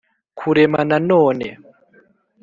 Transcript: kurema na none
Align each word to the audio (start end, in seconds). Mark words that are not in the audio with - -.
kurema 0.37 0.81
na 0.89 0.97
none 1.09 1.47